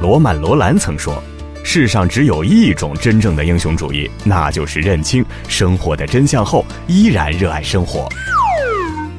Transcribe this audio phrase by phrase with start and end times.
[0.00, 1.22] 罗曼·罗兰曾说
[1.62, 8.08] ：“世上只有一种真正的英雄主义，那就是认清生活的真相后依然热爱生活。”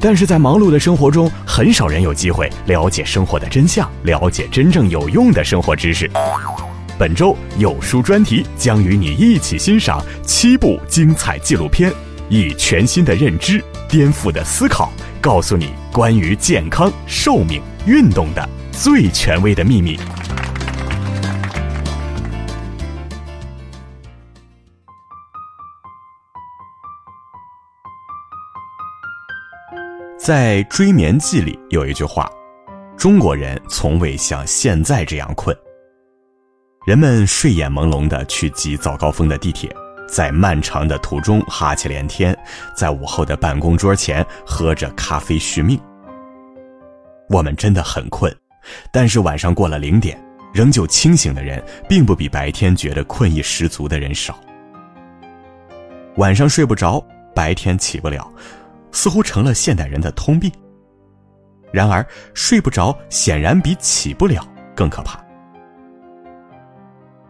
[0.00, 6.10] 但是在忙碌的生活中，很少人有机会了解生活的真相，了解真正有用的生活知识。
[6.98, 11.92] 本周有书专题将与你一起欣赏七部精彩纪录片，
[12.28, 19.96] 以全新的认知、颠覆的思考，告诉你关于健康、寿命、运动的最权威的秘密。
[30.24, 32.30] 在《追眠记》里有一句话
[32.96, 35.56] ：“中国人从未像现在这样困。”
[36.86, 39.68] 人们睡眼朦胧地去挤早高峰的地铁，
[40.08, 42.38] 在漫长的途中哈气连天，
[42.72, 45.76] 在午后的办公桌前喝着咖啡续命。
[47.28, 48.32] 我们真的很困，
[48.92, 50.16] 但是晚上过了零点，
[50.54, 54.38] 仍旧清醒的人，并不比白天觉得困意十足的人少。
[56.18, 58.32] 晚上睡不着，白天起不了。
[58.92, 60.52] 似乎成了现代人的通病。
[61.72, 65.18] 然而，睡不着显然比起不了更可怕。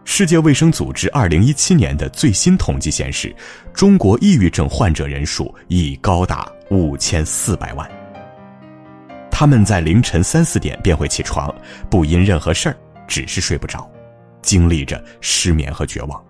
[0.03, 3.33] 世界卫生组织二零一七年的最新统计显示，
[3.73, 7.89] 中国抑郁症患者人数已高达五千四百万。
[9.31, 11.53] 他们在凌晨三四点便会起床，
[11.89, 12.75] 不因任何事儿，
[13.07, 13.89] 只是睡不着，
[14.41, 16.23] 经历着失眠和绝望。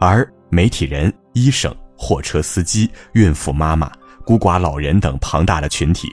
[0.00, 1.72] 而媒体人、医生。
[2.00, 3.90] 货车司机、孕妇妈妈、
[4.28, 6.06] 孤寡老人等庞大的群体，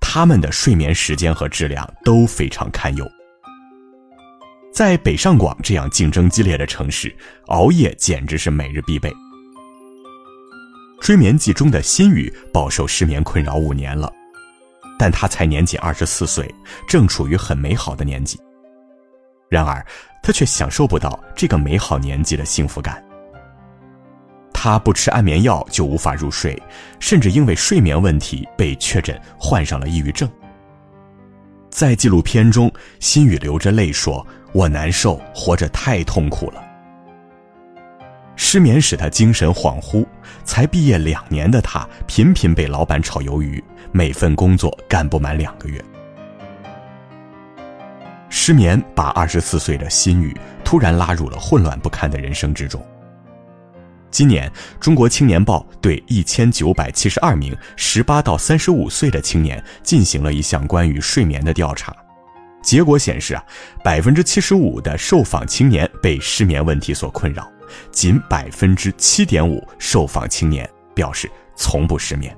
[0.00, 3.04] 他们的睡眠时间和质量都非常堪忧。
[4.72, 7.12] 在北上广这样竞争激烈的城市，
[7.46, 9.10] 熬夜简直是每日必备。
[11.00, 14.12] 《催眠记》中的心雨饱受失眠困扰五年了，
[14.96, 16.48] 但他才年仅二十四岁，
[16.86, 18.38] 正处于很美好的年纪。
[19.48, 19.84] 然而，
[20.22, 23.04] 他却享受不到这个美好年纪的幸福感。
[24.58, 26.60] 他不吃安眠药就无法入睡，
[26.98, 30.26] 甚至因为睡眠问题被确诊患上了抑郁症。
[31.68, 36.64] 在纪录片中，心雨流着泪说：“我难受，活着太痛苦了。”
[38.34, 40.06] 失眠使他精神恍惚，
[40.42, 45.84] 才毕业两年的他频频被老板炒鱿鱼，每份工作干不满两个月。
[48.30, 52.82] 失眠把二十四岁的心雨突然拉入了混乱不堪的人生之中。
[54.10, 61.94] 今年，《中国青年报》对一千九百七十二名十八到三十五岁的青年进行了一项关于睡眠的调查，
[62.62, 63.44] 结果显示啊，
[63.84, 67.46] 百分之七十五的受访青年被失眠问题所困扰，
[67.90, 72.34] 仅百分之七点五受访青年表示从不失眠。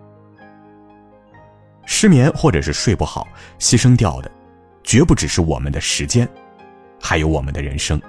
[1.86, 4.30] 失眠或者是睡不好，牺牲掉的，
[4.82, 6.28] 绝不只是我们的时间，
[7.00, 8.00] 还有我们的人生。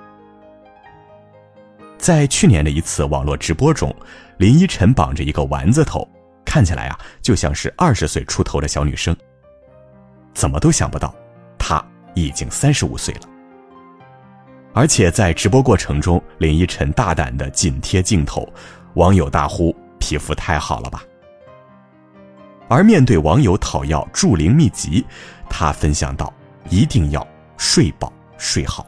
[2.00, 3.94] 在去年的一次网络直播中，
[4.38, 6.08] 林依晨绑着一个丸子头，
[6.46, 9.16] 看起来啊就像是二十岁出头的小女生。
[10.34, 11.14] 怎么都想不到，
[11.58, 13.22] 她已经三十五岁了。
[14.74, 18.48] 而且在直播过程中，林依晨大胆的紧贴镜头，
[18.94, 21.04] 网友大呼：“皮肤太好了吧！”
[22.70, 25.06] 而面对网友讨要助龄秘籍，
[25.50, 26.34] 她分享道
[26.70, 27.28] ：“一定要
[27.58, 28.88] 睡饱睡好。”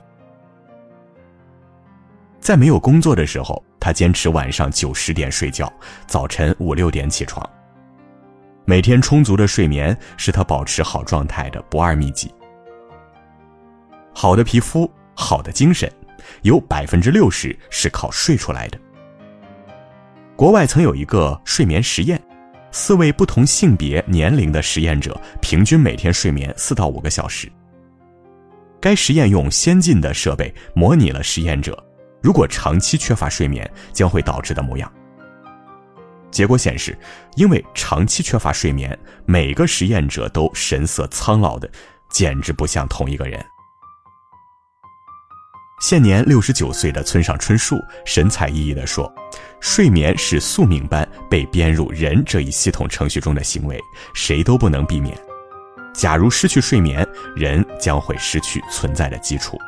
[2.41, 5.71] 在没有工作的时候，他坚持晚上九十点睡觉，
[6.07, 7.47] 早晨五六点起床。
[8.65, 12.33] 每天充足的睡眠是他保持好状态的不二秘籍。
[14.11, 15.89] 好的皮肤、好的精神，
[16.41, 18.79] 有百分之六十是靠睡出来的。
[20.35, 22.19] 国外曾有一个睡眠实验，
[22.71, 27.51] 四位不同性别、年龄的实验者平均每天睡眠四到五个小时。
[28.79, 31.77] 该实验用先进的设备模拟了实验者。
[32.21, 34.91] 如果长期缺乏睡眠将会导致的模样。
[36.29, 36.97] 结果显示，
[37.35, 41.69] 因为长期缺乏睡眠，每个实验者都神色苍老的，
[42.09, 43.43] 简直不像同一个人。
[45.81, 49.11] 现年六十九岁的村上春树神采奕奕地说
[49.59, 53.79] ：“睡眠是宿命般被编入人这一系统程序中的行为，
[54.13, 55.17] 谁都不能避免。
[55.91, 59.59] 假如失去睡眠，人将会失去存在的基础。”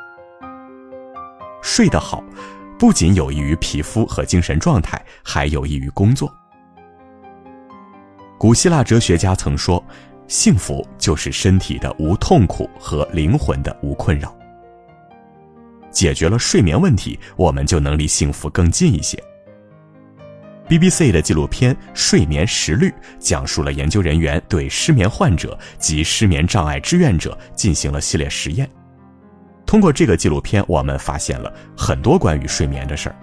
[1.63, 2.21] 睡得好，
[2.77, 6.31] 不仅有益于皮肤和精神状态，还有益于工作。
[8.38, 9.81] 古希腊哲学家曾说
[10.27, 14.38] ：“幸福就是身体的无痛苦和灵魂的无困扰。”
[15.89, 19.18] 解决了睡眠问题，我们就能离幸福更近一些。
[20.68, 22.89] BBC 的纪录片《睡眠时律》
[23.19, 28.69] 讲述了研究人员对失眠患者及失眠障碍志愿者进行了系列实验。
[29.74, 33.16] 通过这个纪录片，我们发现了很多关于睡眠的事儿。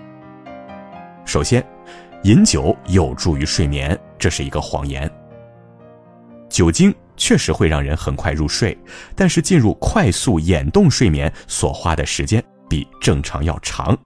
[1.25, 1.65] 首先，
[2.25, 5.09] 饮酒有助于睡眠，这是一个谎言。
[6.49, 8.77] 酒精确实会让人很快入睡，
[9.15, 13.97] 但是进入快速眼动睡眠所花的时间比正常要长。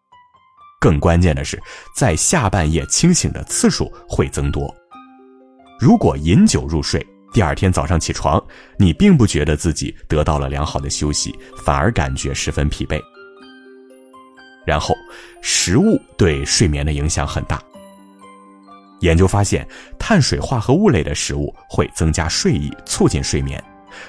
[0.79, 1.59] 更关键的是，
[1.97, 4.71] 在下半夜清醒的次数会增多。
[5.81, 7.03] 如果饮酒入睡，
[7.35, 8.41] 第二天早上起床，
[8.79, 13.03] 你并不觉得自己得到了良好的休息，反而感觉十分疲惫。
[14.65, 14.95] 然后，
[15.43, 17.61] 食物对睡眠的影响很大。
[19.01, 19.67] 研究发现，
[19.99, 23.63] 碳水化合物类的食物会增加睡意，促进睡眠，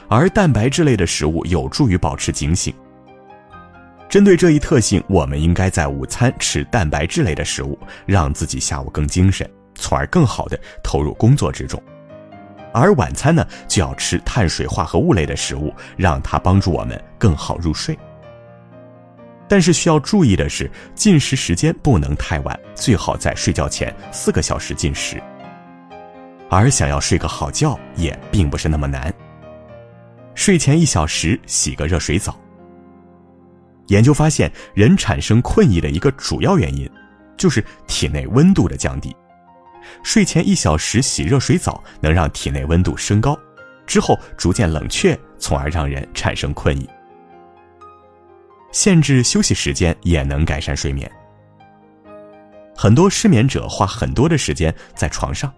[0.07, 2.71] 而蛋白质类的食物有助于保持警醒。
[4.07, 7.75] 针对这一特性，我们应该在午餐吃蛋白质类的食物，
[8.05, 11.81] 让自己下午更精神，从而更好的投入工作之中。
[12.81, 17.97] 而晚餐呢，就要吃碳水化合物类的食物，让它帮助我们更好入睡。
[19.47, 25.21] 但是需要注意的是，进食时间不能太晚，最好在睡觉前四个小时进食。
[26.49, 29.13] 而想要睡个好觉，也并不是那么难。
[30.33, 32.37] 睡前一小时洗个热水澡。
[33.87, 36.89] 研究发现，人产生困意的一个主要原因，
[37.37, 39.15] 就是体内温度的降低。
[40.03, 43.37] 睡前一小时洗热水澡能让体内温度升高，
[43.85, 46.89] 之后逐渐冷却，从而让人产生困意。
[48.71, 51.09] 限制休息时间也能改善睡眠。
[52.75, 55.53] 很多失眠者花很多的时间在床上，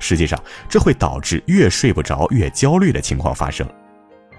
[0.00, 3.64] 实际上这会导致越睡不着越焦虑的情况发生。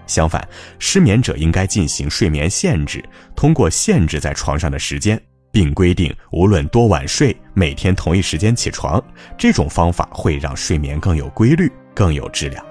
[0.08, 0.46] 相反，
[0.78, 3.02] 失眠者应该进行睡眠限制，
[3.34, 5.18] 通过限制在床上的时间。
[5.52, 9.04] 并规定，无论多晚睡，每天同一时间起床。
[9.38, 12.66] 这种方法会让睡眠更有规律、更有质量。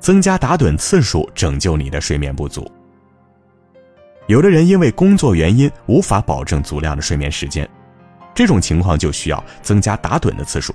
[0.00, 2.70] 增加打盹次数，拯救你的睡眠不足。
[4.26, 7.68] 有的人因为工作原因无法保证足量的睡眠时间，
[8.34, 10.74] 这种情况就需要增加打盹的次数。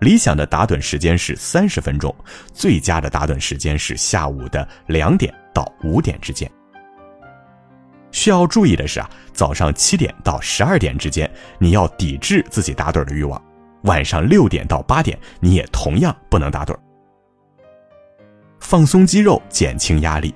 [0.00, 2.14] 理想的打盹时间是三十分钟，
[2.52, 6.50] 最佳的打盹时间是下午的两点到五点之间。
[8.16, 13.38] 需要注意的是啊，早上七点到十二点之间，你要抵制自己打盹的欲望；
[13.82, 16.74] 晚上六点到八点，你也同样不能打盹。
[18.58, 20.34] 放松肌肉，减轻压力。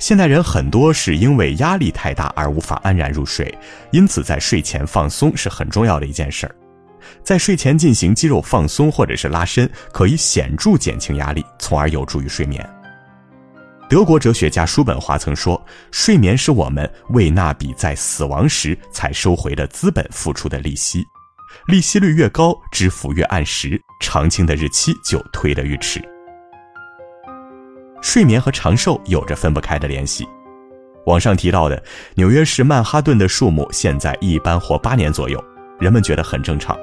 [0.00, 3.56] 现代人很多是因为压力太大而无法安然入睡，
[3.92, 6.52] 因此在睡前放松是很重要的一件事儿。
[7.22, 12.68] 在睡前进行肌肉放松或者是拉伸，可以显著减轻压力，从而有助于睡眠。
[13.88, 21.02] 德国哲学家叔本华曾说：“睡眠是我们为那笔在死亡时才收回的资本付出的利息，
[21.68, 26.02] 利息率越高，支付越按时，偿清的日期就推得越迟。”
[28.02, 30.28] 睡眠和长寿有着分不开的联系。
[31.06, 31.82] 网上提到的
[32.14, 35.42] 纽约市曼哈顿的树木现在一般活八年左右，
[35.80, 36.78] 人们觉得很正常。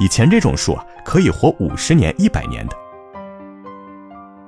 [0.00, 2.76] 以前这种树啊，可以活五十年、一百年的。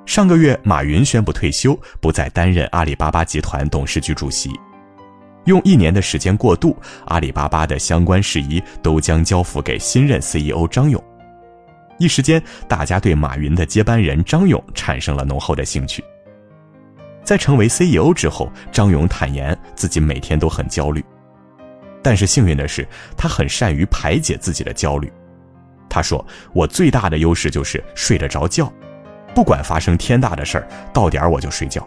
[0.06, 4.50] 上个月，马云宣布退休，不再担任阿里巴巴集团董事局主席，
[5.46, 11.02] 用一年的时间过渡，阿里巴巴的相关事宜都将交付给新任 CEO 张勇。
[11.98, 16.04] 一时间，大家对马云的接班人张勇产生了浓厚的兴趣。
[17.24, 21.02] 在成为 CEO 之后，张勇坦言自己每天都很焦虑，
[22.02, 25.10] 但是幸运的是，他很善于排解自己的焦虑。
[25.88, 28.70] 他说：“我最大的优势就是睡得着觉。”
[29.34, 31.86] 不管发生天大的事儿，到点儿我就睡觉。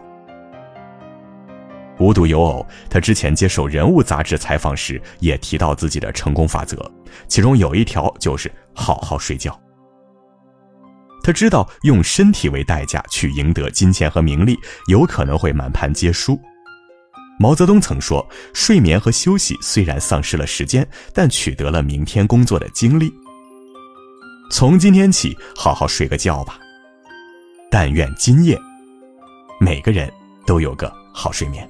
[1.98, 6.78] 无独有偶，他之前接受《人物》杂志采访时也提到自己的成功法则，
[7.26, 9.58] 其中有一条就是好好睡觉。
[11.24, 16.40] 他知道用身体为代价去赢得金钱和名利，有可能会满盘皆输。
[17.40, 23.12] 毛泽东曾说：“睡眠和休息虽然丧失了时间，但取得了明天工作的精力。”
[24.50, 26.58] 从今天起，好好睡个觉吧。
[27.70, 28.58] 但愿今夜，
[29.60, 30.10] 每个人
[30.46, 31.68] 都有个好睡眠。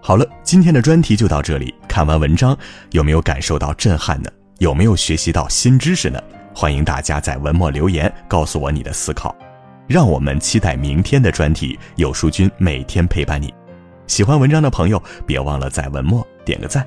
[0.00, 1.72] 好了，今天的专题就到这里。
[1.86, 2.56] 看完文章，
[2.90, 4.30] 有没有感受到震撼呢？
[4.58, 6.20] 有没有学习到新知识呢？
[6.52, 9.36] 欢迎大家在文末留言，告诉我你的思考。
[9.86, 13.54] 让我们期待明天的专题，有书君每天陪伴你。
[14.08, 16.84] 喜欢文章的朋友，别忘了在文末点个赞。